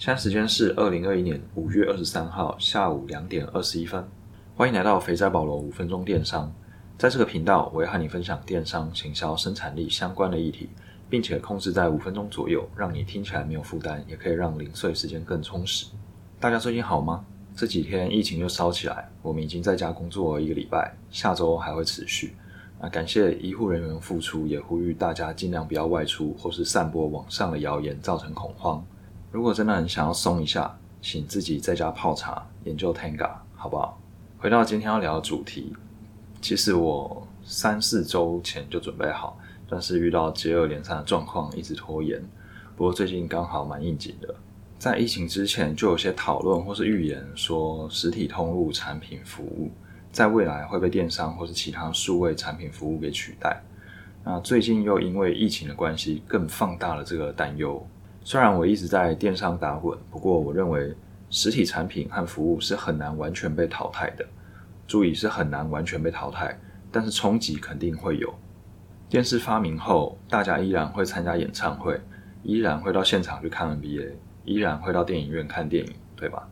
[0.00, 4.02] 现在时间是二零二一年五月二十三号下午两点二十一分。
[4.56, 6.50] 欢迎来到肥仔保罗五分钟电商。
[6.96, 10.70] 在这个频道，我会和你分享电商、行销、生产力相关的议题，
[11.10, 15.84] 并且控制在五分钟左右，让你听起来没有负担，也可以让零碎时间更充实。
[16.40, 17.22] 大家最近好吗？
[17.54, 22.34] 这几天疫情又烧起来，我们已经在家工作一个礼拜，下周还会持续。
[22.80, 28.82] 那感谢医护人员付出，也呼吁大家尽量不要外出或是散播网上的谣言，造成恐慌。
[29.32, 33.96] 如果真的很想要松一下，请自己在家泡茶，研究 Tanga，好不好？
[34.38, 35.72] 回到今天要聊的主题，
[36.40, 39.38] 其实我三四周前就准备好，
[39.68, 42.20] 但是遇到接二连三的状况，一直拖延。
[42.76, 44.34] 不过最近刚好蛮应景的，
[44.78, 49.70] 在疫情之前就有些讨论或是预言说，实体通路产品服务。
[50.10, 53.62] 在未来会被电商或是其他数位产品服务给取代。
[54.24, 57.86] 那最近又因为疫情的关系，更放大了这个担忧。
[58.22, 60.94] 虽然我一直在电商打滚，不过我认为
[61.30, 64.26] 实体产品和服务是很难完全被淘汰的。
[64.86, 66.58] 注意是很难完全被淘汰，
[66.90, 68.34] 但是冲击肯定会有。
[69.08, 72.00] 电视发明后，大家依然会参加演唱会，
[72.42, 74.12] 依然会到现场去看 NBA，
[74.44, 76.48] 依然会到电影院看电影，对吧？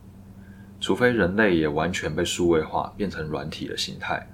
[0.79, 4.25] 除非人类也完全被数位化，变成软体的形态，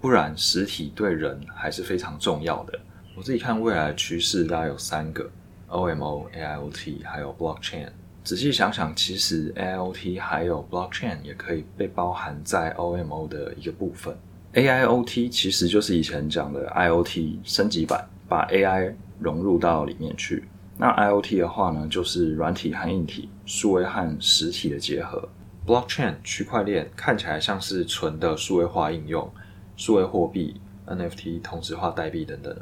[0.00, 2.76] 不然实体对人还是非常重要的。
[3.16, 5.30] 我自己看未来的趋势大概有三个
[5.72, 7.88] ：OMO、AIoT 还有 Blockchain。
[8.22, 14.16] 仔细想想，其实 AIoT 还有 Blockchain 也可以被包含在 OMO 的一个部分。
[14.54, 20.44] AIoT 其实就是以前讲的 IoT 升级版，把 AI 融入到里面去。
[20.76, 25.28] 那 IoT 的话呢，就是软体和硬体、数位和实体的结合。
[25.66, 29.30] Blockchain 区块链看起来像是纯的数位化应用，
[29.76, 32.56] 数位货币、NFT、同质化代币等等，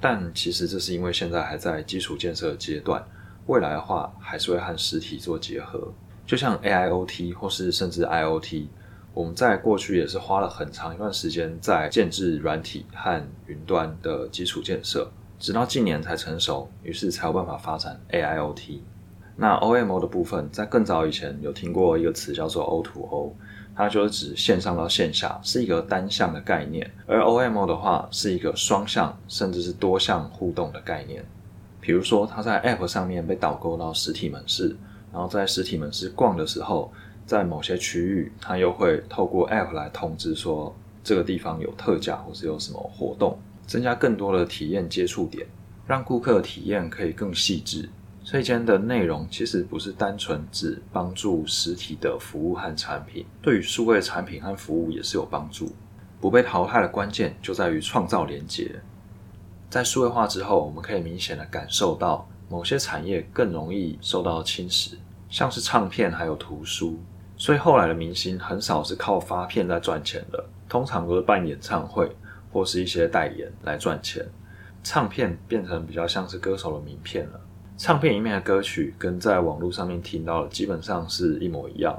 [0.00, 3.04] 但其实这是因为现在还在基础建设阶段，
[3.46, 5.92] 未来的话还是会和实体做结合。
[6.26, 8.66] 就像 AIoT 或是甚至 IoT，
[9.14, 18.80] 我们在过去也是花了很长一段时间在建制软体和云端的基础建设，直到近年才成熟，于是才有办法发展 AIoT。
[19.40, 23.30] 那 OMO 的部分，在更早以前有听过一个词叫做 O2O，
[23.76, 31.24] 它就是指线上到线下，是一个单向的概念；而 OMO 的话，是一个双向甚至是多项互动的概念。
[31.80, 34.76] 比如说，它在 App 上面被导购到实体门市，
[35.12, 36.92] 然后在实体门市逛的时候，
[37.24, 40.74] 在某些区域，它又会透过 App 来通知说
[41.04, 43.38] 这个地方有特价或是有什么活动，
[43.68, 45.46] 增加更多的体验接触点，
[45.86, 47.88] 让顾客体验可以更细致。
[48.30, 55.74] 这间的内容其实不是单纯只帮助实体的服务和产品，对于数位产品和服务也是有帮助。
[56.20, 58.82] 不被淘汰的关键就在于创造连结。
[59.70, 64.96] 在数位化之后，我们可以明显的感受到某些产业更容易受到侵蚀，
[65.30, 66.98] 像是唱片还有图书。
[67.38, 72.14] 所以后来的明星很少是靠发片在赚钱的，通常都是办演唱会
[72.52, 74.22] 或是一些代言来赚钱。
[74.84, 77.40] 唱片变成比较像是歌手的名片了。
[77.78, 81.96] 唱片里面的歌曲跟在网络上面听到的基本上是一模一样，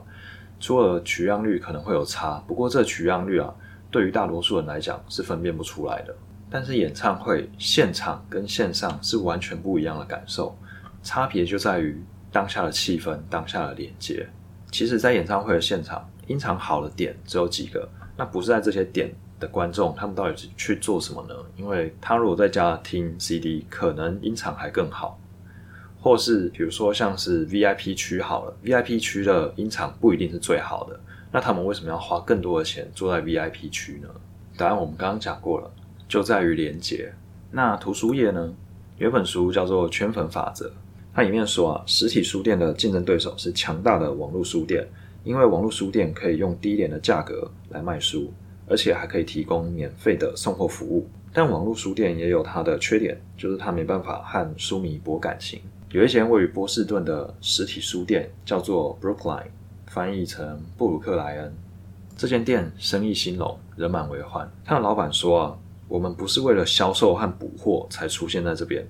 [0.60, 3.50] 除了取样率可能会有差，不过这取样率啊，
[3.90, 6.14] 对于大多数人来讲是分辨不出来的。
[6.50, 10.54] 但是演唱会现场跟线上是完全不一样的感受，
[11.02, 11.98] 差别就在于
[12.30, 14.28] 当下的气氛、当下的连接。
[14.70, 17.88] 其实，在演唱会的现场，音场好的点只有几个，
[18.18, 21.34] 那不是在这些点的观众，他们到底是去做什么呢？
[21.56, 25.18] 因为他如果在家听 CD，可能音场还更好。
[26.00, 31.00] 或是比如说像是 VIP 区好了，VIP 区的音场不一定是最好的，
[31.32, 34.08] 那他们为什么要花更多的钱坐在 VIP 区呢？
[34.58, 35.72] 答案我们刚刚讲过了，
[36.08, 37.14] 就在于连接。
[37.52, 38.54] 那图书业呢？
[38.98, 40.68] 有本书叫做《圈粉法则》，
[41.14, 44.86] 它里面说啊，实体书店的竞争对手是强大的网络书店，
[45.24, 48.34] 因为网络书店可以用低廉的价格来卖书，
[48.68, 51.08] 而且还可以提供免费的送货服务。
[51.32, 55.62] 但网络书店也有它的缺点，就是它没办法和书迷博感情。
[55.92, 59.48] 有一间位于波士顿的实体书店，叫做 Brookline，
[59.88, 61.52] 翻译成布鲁克莱恩。
[62.16, 64.48] 这间店生意兴隆，人满为患。
[64.64, 65.58] 他的老板说啊，
[65.88, 68.88] 我们不是为了销售和补货才出现在这边，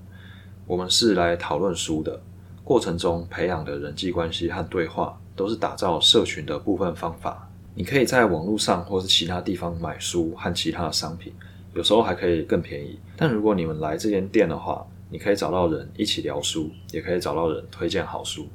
[0.68, 2.20] 我们是来讨论书的。
[2.66, 7.50] 过程中培养的人际关系和对话，都是打造社群的部分方法。
[7.74, 11.34] 你可以在网络上或是其他地方买书和其他的商品，
[11.74, 13.00] 有时候还可以更便宜。
[13.16, 18.48] 但如果你们来这间店的话，你可以找到人一起聊书，也可以找到人推荐好书。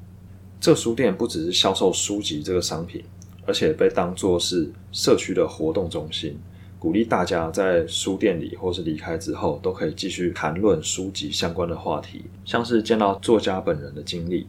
[0.60, 3.04] 这书店不只是销售书籍这个商品，
[3.44, 6.38] 而且被当作是社区的活动中心，
[6.78, 14.46] 鼓励大家在书店里或是离开之后，都可以继续谈论书籍相关的话题，像是见到作家本人的经历，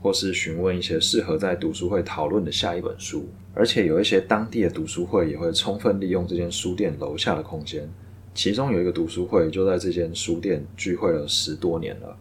[0.00, 3.28] 或是询问一些适合在读书会讨论的下一本书。
[3.52, 7.86] 而且有一些当地的读书会也会充分利用这间书店楼下的空间。
[8.34, 12.16] 其中有一个读书会就在这间书店聚会了十多年了。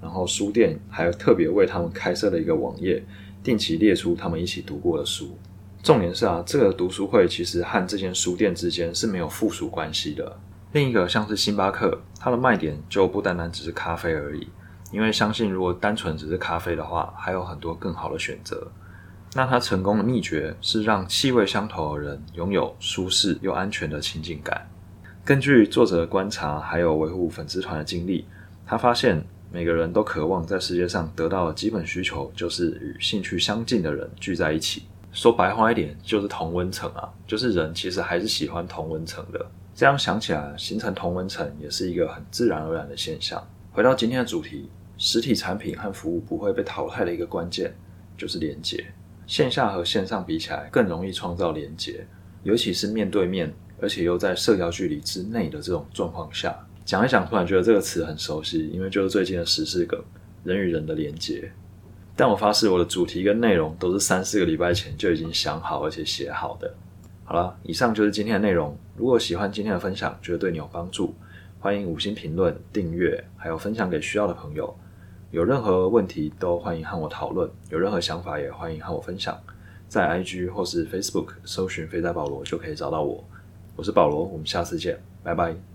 [0.00, 3.02] 然后书店还特别为他们开设了一个网页，
[3.42, 5.38] 定期列出他们一起读过的书。
[5.82, 10.38] 重点是啊，这个读书会其实和这间书店之间是没有附属关系的。
[10.72, 14.46] 另一个像是星巴克，它的卖点就不单单只是咖啡而已，
[14.92, 18.70] 因为相信如果单纯只是咖啡的话，还有很多更好的选择。
[19.34, 24.68] 那它成功的秘诀是让气味相投的人拥有舒适又安全的亲近感。
[25.24, 28.26] 根据作者的观察，还有维护粉丝团的经历，
[28.66, 29.24] 他发现。
[29.50, 34.82] 每个人都渴望在世界上得到的基本需求，就是与兴趣相近的人聚在一起。
[35.12, 39.46] 说白话一点，就是同温层啊，就是人其实还是喜欢同温层的。
[39.72, 43.40] 这样想起来，形成同温层也是一个很自然而然的现象。
[43.70, 44.68] 回到今天的主题，
[44.98, 47.72] 实体产品和服务不会被淘汰的一个关键，
[48.18, 48.84] 就是连接。
[49.28, 52.04] 线下和线上比起来，更容易创造连接，
[52.42, 53.54] 尤其是面对面，
[53.84, 56.58] 而且又在社交距离之内的这种状况下。
[56.86, 60.02] 讲一讲，突然觉得这个词很熟悉，因为就是最近的时事梗
[60.42, 61.52] “人与人的连接”。
[62.16, 66.74] 但我发誓，我的主题跟内容都是三四个礼拜前就已经想好而且写好的。
[67.24, 68.74] 好了，以上就是今天的内容。
[68.96, 71.14] 如果喜欢今天的分享，觉得对你有帮助，
[71.60, 74.74] 欢迎五星评论、订阅，还有分享给需要的朋友。
[75.30, 79.38] 有任何问题都欢迎和我讨论，有任何想法也欢迎和我分享。
[79.88, 83.22] 在 IG 或是 Facebook 搜寻“肥仔保罗”就可以找到我。
[83.76, 85.73] 我是保罗，我们下次见，拜拜。